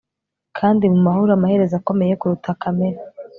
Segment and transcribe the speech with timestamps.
[0.57, 2.99] Kandi mumahoro amaherezo akomeye kuruta kamere